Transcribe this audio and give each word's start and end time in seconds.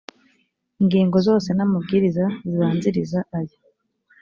ingingo 0.81 1.17
zose 1.27 1.49
n 1.57 1.59
amabwiriza 1.65 2.25
zibanziriza 2.49 3.19
aya 3.37 3.57